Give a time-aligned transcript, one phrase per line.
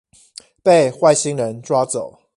[0.63, 2.19] 被外星人抓走